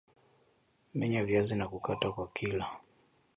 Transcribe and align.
Menya 0.93 1.23
viazi 1.25 1.55
na 1.55 1.67
kukata 1.67 2.11
kwa 2.11 2.27
kila 2.33 2.67